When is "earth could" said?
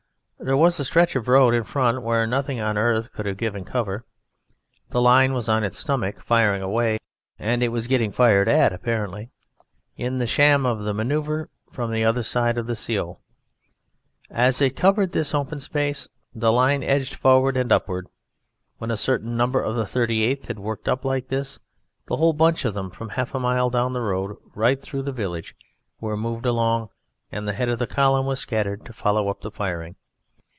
2.75-3.27